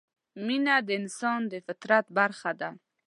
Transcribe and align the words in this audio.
مینه 0.45 0.75
د 0.87 0.89
انسان 0.99 1.39
د 1.51 1.53
فطرت 1.65 2.05
برخه 2.17 2.51
ده. 2.59 2.69